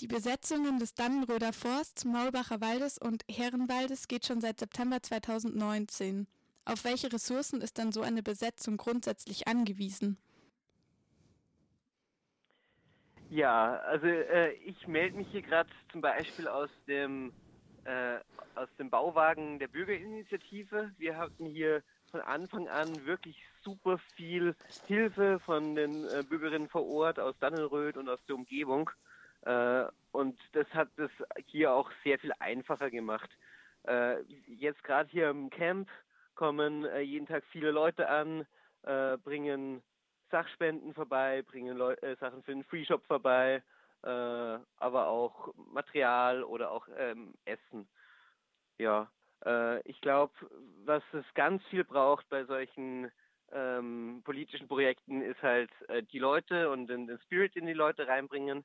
[0.00, 6.26] Die Besetzungen des Dannenröder Forsts, Maulbacher Waldes und Herrenwaldes geht schon seit September 2019.
[6.64, 10.16] Auf welche Ressourcen ist dann so eine Besetzung grundsätzlich angewiesen?
[13.28, 17.32] Ja, also äh, ich melde mich hier gerade zum Beispiel aus dem
[17.84, 18.18] äh,
[18.54, 20.92] aus dem Bauwagen der Bürgerinitiative.
[20.96, 24.56] Wir hatten hier von Anfang an wirklich super viel
[24.86, 28.90] Hilfe von den äh, Bürgerinnen vor Ort aus Dannenröd und aus der Umgebung.
[29.42, 31.10] Äh, und das hat es
[31.46, 33.30] hier auch sehr viel einfacher gemacht.
[33.86, 35.88] Äh, jetzt gerade hier im Camp
[36.34, 38.46] kommen äh, jeden Tag viele Leute an,
[39.24, 39.82] bringen
[40.30, 43.62] Sachspenden vorbei, bringen Leu Sachen für den Free Shop vorbei,
[44.00, 47.86] aber auch Material oder auch ähm, Essen.
[48.78, 49.10] Ja,
[49.84, 50.32] ich glaube,
[50.86, 53.12] was es ganz viel braucht bei solchen
[53.52, 58.06] ähm, politischen Projekten, ist halt äh, die Leute und den, den Spirit in die Leute
[58.06, 58.64] reinbringen.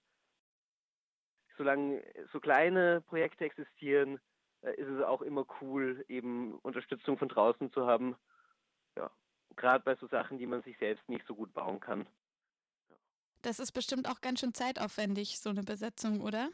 [1.58, 4.20] Solange so kleine Projekte existieren,
[4.62, 8.16] äh, ist es auch immer cool, eben Unterstützung von draußen zu haben.
[8.98, 9.10] Ja,
[9.56, 12.08] gerade bei so Sachen, die man sich selbst nicht so gut bauen kann.
[13.42, 16.50] Das ist bestimmt auch ganz schön zeitaufwendig, so eine Besetzung, oder?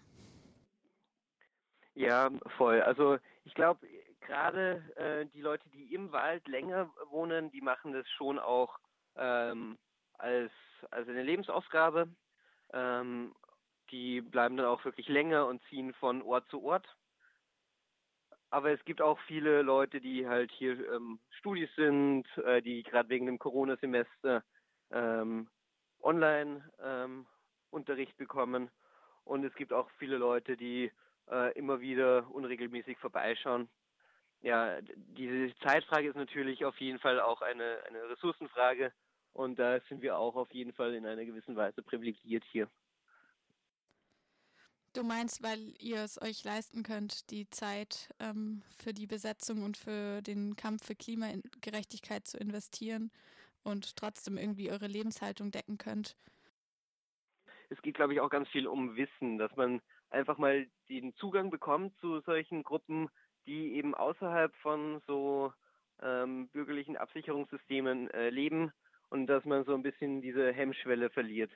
[1.94, 2.82] Ja, voll.
[2.82, 3.88] Also ich glaube,
[4.22, 8.80] gerade äh, die Leute, die im Wald länger wohnen, die machen das schon auch
[9.16, 9.78] ähm,
[10.18, 10.52] als,
[10.90, 12.10] als eine Lebensaufgabe.
[12.74, 13.36] Ähm,
[13.92, 16.88] die bleiben dann auch wirklich länger und ziehen von Ort zu Ort.
[18.50, 23.10] Aber es gibt auch viele Leute, die halt hier ähm, Studis sind, äh, die gerade
[23.10, 24.44] wegen dem Corona-Semester
[24.92, 25.48] ähm,
[26.02, 27.26] online ähm,
[28.18, 28.70] bekommen.
[29.24, 30.92] Und es gibt auch viele Leute, die
[31.30, 33.70] äh, immer wieder unregelmäßig vorbeischauen.
[34.42, 38.92] Ja, diese Zeitfrage ist natürlich auf jeden Fall auch eine, eine Ressourcenfrage
[39.34, 42.68] und da sind wir auch auf jeden Fall in einer gewissen Weise privilegiert hier.
[44.94, 49.78] Du meinst, weil ihr es euch leisten könnt, die Zeit ähm, für die Besetzung und
[49.78, 53.10] für den Kampf für Klimagerechtigkeit zu investieren
[53.64, 56.18] und trotzdem irgendwie eure Lebenshaltung decken könnt?
[57.70, 61.50] Es geht, glaube ich, auch ganz viel um Wissen, dass man einfach mal den Zugang
[61.50, 63.10] bekommt zu solchen Gruppen,
[63.48, 65.54] die eben außerhalb von so
[66.02, 68.74] ähm, bürgerlichen Absicherungssystemen äh, leben
[69.10, 71.52] und dass man so ein bisschen diese Hemmschwelle verliert.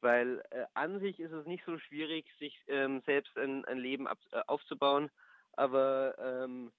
[0.00, 4.06] Weil äh, an sich ist es nicht so schwierig, sich ähm, selbst ein, ein Leben
[4.06, 5.10] ab, äh, aufzubauen,
[5.52, 6.72] aber ähm,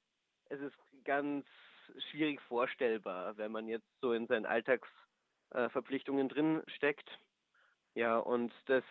[0.50, 1.46] es ist ganz
[2.12, 7.10] schwierig vorstellbar, wenn man jetzt so in seinen Alltagsverpflichtungen äh, drin steckt
[7.98, 8.84] ja, und das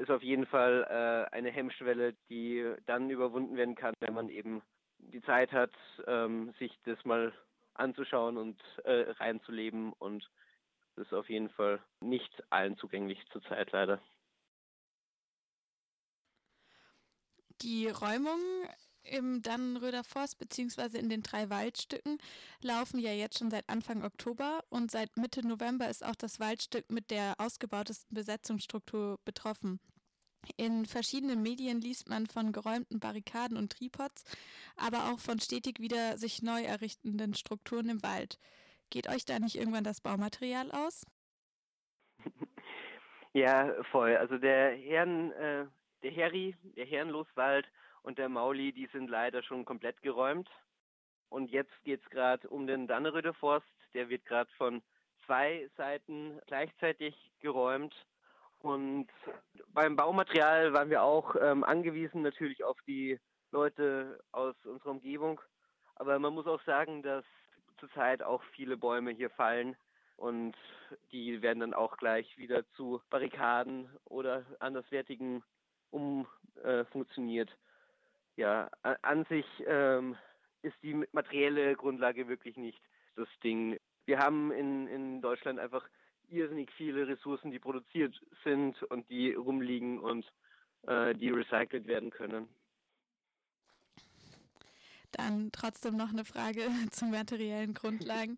[0.00, 4.62] ist auf jeden Fall äh, eine Hemmschwelle, die dann überwunden werden kann, wenn man eben
[4.96, 5.74] die Zeit hat,
[6.06, 7.34] ähm, sich das mal
[7.74, 9.92] anzuschauen und äh, reinzuleben.
[9.92, 10.30] Und
[10.96, 14.00] das ist auf jeden Fall nicht allen zugänglich zurzeit leider.
[17.62, 18.40] Die Räumung
[19.04, 22.18] im Dannenröder Forst beziehungsweise in den drei Waldstücken
[22.62, 26.90] laufen ja jetzt schon seit Anfang Oktober und seit Mitte November ist auch das Waldstück
[26.90, 29.78] mit der ausgebautesten Besetzungsstruktur betroffen.
[30.56, 34.24] In verschiedenen Medien liest man von geräumten Barrikaden und Tripods,
[34.76, 38.38] aber auch von stetig wieder sich neu errichtenden Strukturen im Wald.
[38.90, 41.06] Geht euch da nicht irgendwann das Baumaterial aus?
[43.34, 44.16] Ja, voll.
[44.16, 45.66] Also der Herren, äh,
[46.04, 47.66] der Herri, der Herrenloswald
[48.02, 50.48] und der Mauli, die sind leider schon komplett geräumt.
[51.30, 53.66] Und jetzt geht es gerade um den Danneröder Forst.
[53.92, 54.82] Der wird gerade von
[55.26, 57.94] zwei Seiten gleichzeitig geräumt.
[58.60, 59.08] Und
[59.66, 63.18] beim Baumaterial waren wir auch ähm, angewiesen natürlich auf die
[63.50, 65.40] Leute aus unserer Umgebung.
[65.96, 67.24] Aber man muss auch sagen, dass
[67.84, 69.76] zurzeit auch viele Bäume hier fallen
[70.16, 70.54] und
[71.12, 75.42] die werden dann auch gleich wieder zu Barrikaden oder anderswertigen
[75.90, 77.50] umfunktioniert.
[77.50, 78.70] Äh, ja,
[79.02, 80.16] an sich ähm,
[80.62, 82.80] ist die materielle Grundlage wirklich nicht
[83.16, 83.78] das Ding.
[84.06, 85.86] Wir haben in, in Deutschland einfach
[86.30, 90.24] irrsinnig viele Ressourcen, die produziert sind und die rumliegen und
[90.86, 92.48] äh, die recycelt werden können.
[95.16, 98.36] Dann trotzdem noch eine Frage zu materiellen Grundlagen.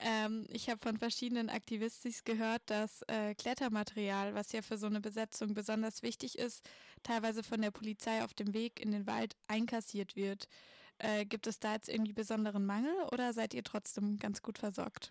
[0.00, 5.00] ähm, ich habe von verschiedenen Aktivistis gehört, dass äh, Klettermaterial, was ja für so eine
[5.00, 6.68] Besetzung besonders wichtig ist,
[7.02, 10.48] teilweise von der Polizei auf dem Weg in den Wald einkassiert wird.
[10.98, 15.10] Äh, gibt es da jetzt irgendwie besonderen Mangel oder seid ihr trotzdem ganz gut versorgt?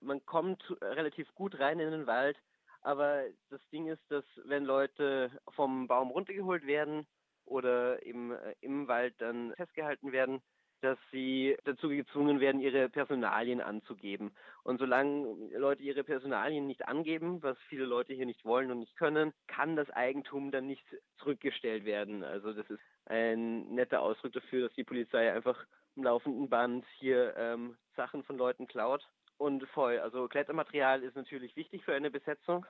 [0.00, 2.36] Man kommt relativ gut rein in den Wald,
[2.82, 7.06] aber das Ding ist, dass wenn Leute vom Baum runtergeholt werden,
[7.48, 10.40] oder im, äh, im Wald dann festgehalten werden,
[10.80, 14.32] dass sie dazu gezwungen werden, ihre Personalien anzugeben.
[14.62, 18.96] Und solange Leute ihre Personalien nicht angeben, was viele Leute hier nicht wollen und nicht
[18.96, 20.84] können, kann das Eigentum dann nicht
[21.18, 22.22] zurückgestellt werden.
[22.22, 25.66] Also das ist ein netter Ausdruck dafür, dass die Polizei einfach
[25.96, 29.02] im laufenden Band hier ähm, Sachen von Leuten klaut.
[29.36, 32.66] Und voll, also Klettermaterial ist natürlich wichtig für eine Besetzung.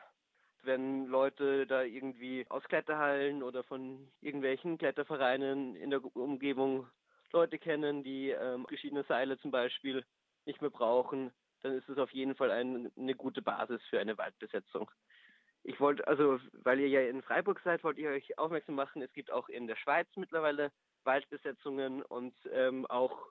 [0.62, 6.86] Wenn Leute da irgendwie aus Kletterhallen oder von irgendwelchen Klettervereinen in der Umgebung
[7.32, 10.04] Leute kennen, die ähm, geschiedene Seile zum Beispiel
[10.46, 11.30] nicht mehr brauchen,
[11.62, 14.90] dann ist es auf jeden Fall ein, eine gute Basis für eine Waldbesetzung.
[15.64, 19.12] Ich wollte, also, weil ihr ja in Freiburg seid, wollte ich euch aufmerksam machen, es
[19.12, 20.72] gibt auch in der Schweiz mittlerweile
[21.04, 23.26] Waldbesetzungen und ähm, auch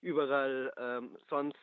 [0.00, 1.56] überall ähm, sonst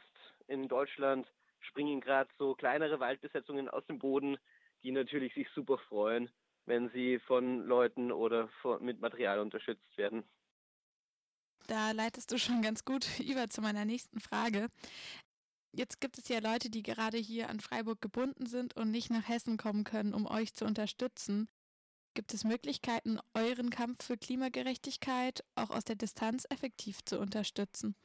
[0.48, 1.28] in Deutschland
[1.60, 4.38] springen gerade so kleinere Waldbesetzungen aus dem Boden,
[4.84, 6.30] die natürlich sich super freuen,
[6.66, 10.24] wenn sie von Leuten oder von, mit Material unterstützt werden.
[11.68, 14.70] Da leitest du schon ganz gut über zu meiner nächsten Frage.
[15.72, 19.28] Jetzt gibt es ja Leute, die gerade hier an Freiburg gebunden sind und nicht nach
[19.28, 21.48] Hessen kommen können, um euch zu unterstützen.
[22.16, 27.96] Gibt es Möglichkeiten, euren Kampf für Klimagerechtigkeit auch aus der Distanz effektiv zu unterstützen?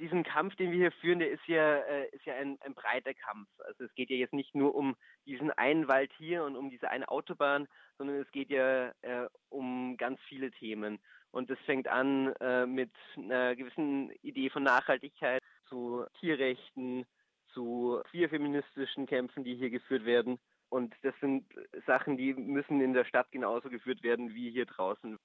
[0.00, 3.14] Diesen Kampf, den wir hier führen, der ist ja, äh, ist ja ein, ein, breiter
[3.14, 3.48] Kampf.
[3.64, 4.96] Also es geht ja jetzt nicht nur um
[5.26, 7.68] diesen einen Wald hier und um diese eine Autobahn,
[7.98, 10.98] sondern es geht ja äh, um ganz viele Themen.
[11.30, 17.04] Und es fängt an äh, mit einer gewissen Idee von Nachhaltigkeit zu Tierrechten,
[17.52, 20.38] zu queerfeministischen Kämpfen, die hier geführt werden.
[20.68, 21.44] Und das sind
[21.86, 25.18] Sachen, die müssen in der Stadt genauso geführt werden wie hier draußen.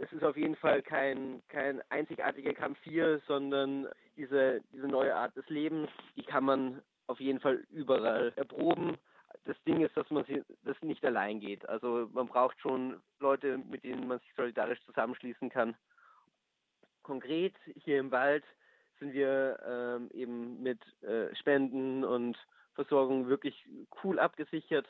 [0.00, 5.36] Es ist auf jeden Fall kein, kein einzigartiger Kampf hier, sondern diese, diese neue Art
[5.36, 8.96] des Lebens, die kann man auf jeden Fall überall erproben
[9.44, 10.24] das Ding ist, dass man
[10.64, 11.68] das nicht allein geht.
[11.68, 15.76] Also man braucht schon Leute, mit denen man sich solidarisch zusammenschließen kann.
[17.02, 18.44] Konkret hier im Wald
[18.98, 22.36] sind wir ähm, eben mit äh, Spenden und
[22.74, 23.68] Versorgung wirklich
[24.02, 24.86] cool abgesichert.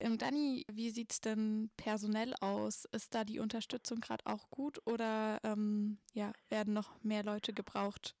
[0.00, 2.84] Ähm, Dani, wie sieht es denn personell aus?
[2.92, 8.14] Ist da die Unterstützung gerade auch gut oder ähm, ja, werden noch mehr Leute gebraucht?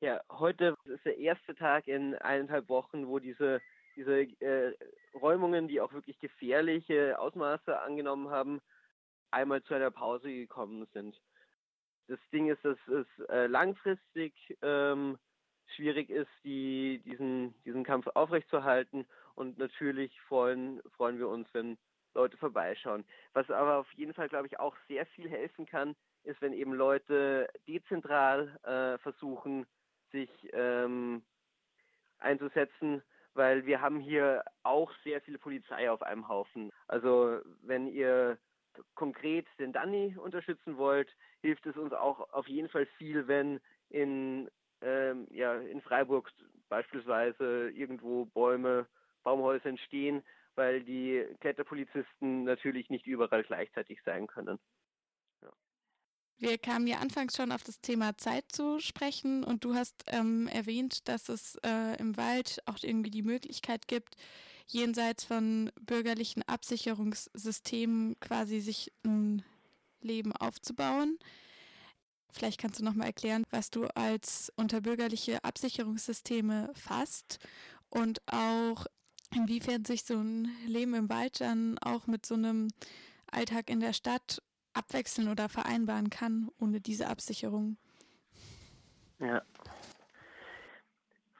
[0.00, 3.60] Ja, heute ist der erste Tag in eineinhalb Wochen, wo diese
[3.96, 4.74] diese äh,
[5.14, 8.60] Räumungen, die auch wirklich gefährliche Ausmaße angenommen haben,
[9.30, 11.20] einmal zu einer Pause gekommen sind.
[12.08, 15.18] Das Ding ist, dass es äh, langfristig ähm,
[15.74, 21.78] schwierig ist, die, diesen, diesen Kampf aufrechtzuerhalten und natürlich freuen, freuen wir uns, wenn
[22.14, 23.04] Leute vorbeischauen.
[23.32, 26.74] Was aber auf jeden Fall, glaube ich, auch sehr viel helfen kann, ist, wenn eben
[26.74, 29.66] Leute dezentral äh, versuchen,
[30.10, 31.22] sich ähm,
[32.18, 33.02] einzusetzen
[33.34, 36.70] weil wir haben hier auch sehr viel Polizei auf einem Haufen.
[36.88, 38.38] Also wenn ihr
[38.94, 43.60] konkret den Danny unterstützen wollt, hilft es uns auch auf jeden Fall viel, wenn
[43.90, 44.50] in,
[44.82, 46.30] ähm, ja, in Freiburg
[46.68, 48.86] beispielsweise irgendwo Bäume,
[49.22, 50.22] Baumhäuser entstehen,
[50.54, 54.58] weil die Kletterpolizisten natürlich nicht überall gleichzeitig sein können.
[56.42, 60.48] Wir kamen ja anfangs schon auf das Thema Zeit zu sprechen und du hast ähm,
[60.48, 64.16] erwähnt, dass es äh, im Wald auch irgendwie die Möglichkeit gibt,
[64.66, 69.44] jenseits von bürgerlichen Absicherungssystemen quasi sich ein
[70.00, 71.16] Leben aufzubauen.
[72.32, 77.46] Vielleicht kannst du nochmal erklären, was du als unter bürgerliche Absicherungssysteme fasst
[77.90, 78.86] und auch
[79.34, 82.68] inwiefern sich so ein Leben im Wald dann auch mit so einem
[83.30, 84.42] Alltag in der Stadt
[84.74, 87.76] abwechseln oder vereinbaren kann ohne diese Absicherung.
[89.18, 89.42] Ja.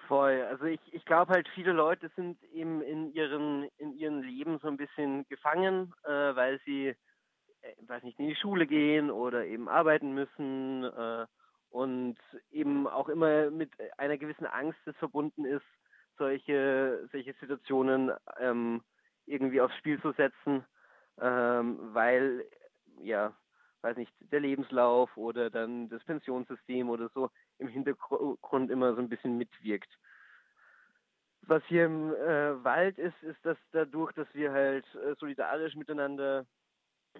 [0.07, 0.43] Voll.
[0.43, 4.69] Also ich, ich glaube halt, viele Leute sind eben in ihren, in ihrem Leben so
[4.69, 6.95] ein bisschen gefangen, äh, weil sie,
[7.63, 11.27] äh, weiß nicht, in die Schule gehen oder eben arbeiten müssen äh,
[11.71, 12.17] und
[12.51, 15.65] eben auch immer mit einer gewissen Angst das verbunden ist,
[16.19, 18.83] solche, solche Situationen ähm,
[19.27, 20.65] irgendwie aufs Spiel zu setzen,
[21.21, 22.45] ähm, weil
[23.01, 23.35] ja,
[23.83, 29.09] weiß nicht, der Lebenslauf oder dann das Pensionssystem oder so im Hintergrund immer so ein
[29.09, 29.99] bisschen mitwirkt.
[31.43, 36.47] Was hier im äh, Wald ist, ist, dass dadurch, dass wir halt äh, solidarisch miteinander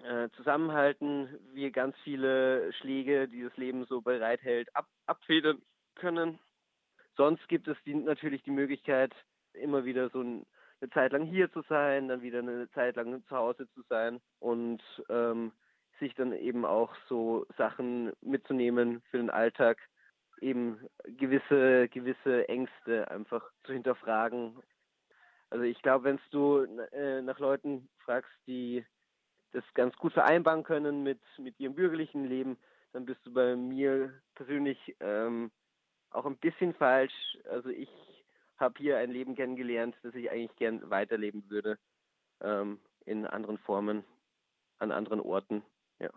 [0.03, 5.63] äh, zusammenhalten, wir ganz viele Schläge, die das Leben so bereithält, ab, abfedern
[5.95, 6.39] können.
[7.17, 9.15] Sonst gibt es die, natürlich die Möglichkeit,
[9.53, 10.47] immer wieder so ein,
[10.81, 14.21] eine Zeit lang hier zu sein, dann wieder eine Zeit lang zu Hause zu sein
[14.41, 15.53] und ähm,
[16.01, 19.79] sich dann eben auch so Sachen mitzunehmen für den Alltag,
[20.41, 24.61] eben gewisse, gewisse Ängste einfach zu hinterfragen.
[25.51, 28.85] Also ich glaube, wenn du äh, nach Leuten fragst, die
[29.53, 32.59] das ganz gut vereinbaren können mit, mit ihrem bürgerlichen Leben,
[32.93, 35.51] dann bist du bei mir persönlich ähm,
[36.11, 37.39] auch ein bisschen falsch.
[37.51, 37.89] Also ich
[38.57, 41.79] habe hier ein Leben kennengelernt, das ich eigentlich gern weiterleben würde,
[42.41, 44.05] ähm, in anderen Formen,
[44.79, 45.63] an anderen Orten.
[45.99, 46.11] Ja.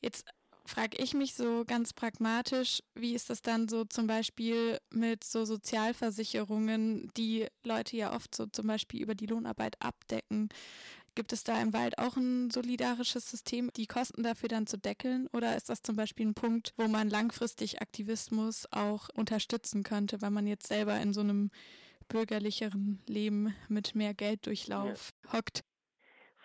[0.00, 0.26] Jetzt
[0.66, 5.44] frage ich mich so ganz pragmatisch, wie ist das dann so zum Beispiel mit so
[5.44, 10.48] Sozialversicherungen, die Leute ja oft so zum Beispiel über die Lohnarbeit abdecken?
[11.14, 15.28] Gibt es da im Wald auch ein solidarisches System, die Kosten dafür dann zu deckeln?
[15.32, 20.30] Oder ist das zum Beispiel ein Punkt, wo man langfristig Aktivismus auch unterstützen könnte, weil
[20.30, 21.50] man jetzt selber in so einem
[22.08, 25.38] bürgerlicheren Leben mit mehr Gelddurchlauf ja.
[25.38, 25.62] hockt?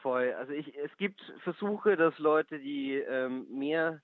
[0.04, 0.34] Voll.
[0.34, 4.02] Also ich, es gibt Versuche, dass Leute, die ähm, mehr,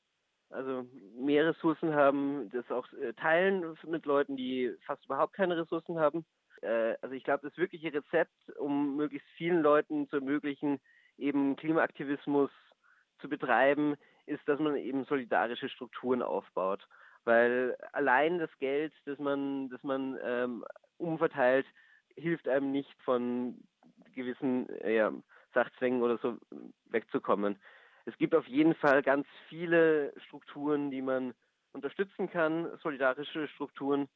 [0.50, 6.00] also mehr Ressourcen haben, das auch äh, teilen mit Leuten, die fast überhaupt keine Ressourcen
[6.00, 6.26] haben
[6.66, 10.80] äh, also ich glaube, das wirkliche Rezept, um möglichst vielen Leuten zu ermöglichen,
[11.18, 12.52] eben Klimaaktivismus
[13.20, 13.96] zu betreiben,
[14.26, 16.88] ist, dass man eben solidarische Strukturen aufbaut.
[17.24, 20.66] Weil allein das Geld, das man, das man ähm,
[20.98, 21.66] umverteilt,
[22.16, 23.58] hilft einem nicht von
[24.14, 25.12] gewissen äh, ja,
[25.54, 26.38] Sachzwängen oder so
[26.86, 27.58] wegzukommen.
[28.06, 31.34] Es gibt auf jeden Fall ganz viele Strukturen, die man
[31.74, 34.08] unterstützen kann, solidarische Strukturen.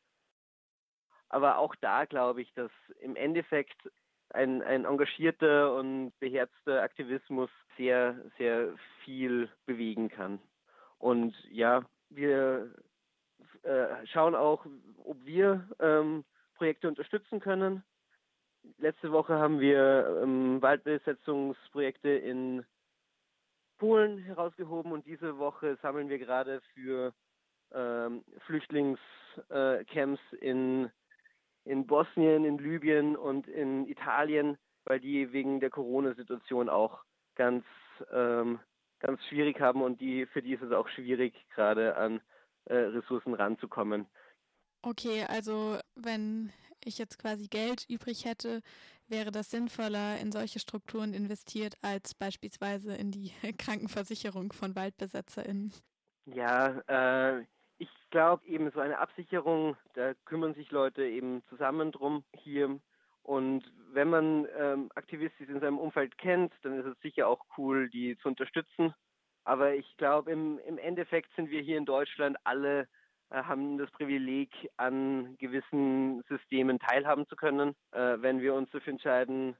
[1.29, 2.71] Aber auch da glaube ich, dass
[3.01, 3.89] im Endeffekt
[4.31, 10.39] ein, ein engagierter und beherzter Aktivismus sehr, sehr viel bewegen kann.
[10.97, 12.73] Und ja, wir
[13.63, 14.65] äh, schauen auch,
[15.03, 17.83] ob wir ähm, Projekte unterstützen können.
[18.77, 22.65] Letzte Woche haben wir ähm, Waldbesetzungsprojekte in
[23.77, 27.13] Polen herausgehoben und diese Woche sammeln wir gerade für
[27.73, 30.91] ähm, Flüchtlingscamps äh, in
[31.69, 37.03] in Bosnien, in Libyen und in Italien, weil die wegen der Corona-Situation auch
[37.35, 37.63] ganz,
[38.11, 38.59] ähm,
[38.99, 42.21] ganz schwierig haben und die, für die ist es auch schwierig, gerade an
[42.65, 44.07] äh, Ressourcen ranzukommen.
[44.81, 46.51] Okay, also wenn
[46.83, 48.61] ich jetzt quasi Geld übrig hätte,
[49.07, 55.71] wäre das sinnvoller in solche Strukturen investiert als beispielsweise in die Krankenversicherung von WaldbesetzerInnen?
[56.25, 57.45] Ja, äh,
[58.09, 62.79] glaube eben so eine Absicherung, da kümmern sich Leute eben zusammen drum hier.
[63.23, 67.89] Und wenn man ähm, Aktivistis in seinem Umfeld kennt, dann ist es sicher auch cool,
[67.89, 68.93] die zu unterstützen.
[69.43, 72.87] Aber ich glaube, im, im Endeffekt sind wir hier in Deutschland alle,
[73.29, 78.93] äh, haben das Privileg, an gewissen Systemen teilhaben zu können, äh, wenn wir uns dafür
[78.93, 79.55] entscheiden,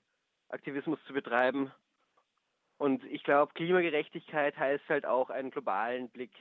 [0.50, 1.72] Aktivismus zu betreiben.
[2.78, 6.32] Und ich glaube, Klimagerechtigkeit heißt halt auch einen globalen Blick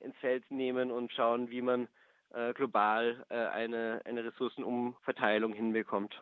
[0.00, 1.88] ins Feld nehmen und schauen, wie man
[2.34, 6.20] äh, global äh, eine, eine Ressourcenumverteilung hinbekommt.